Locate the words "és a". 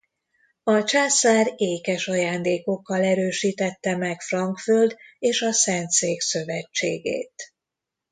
5.19-5.51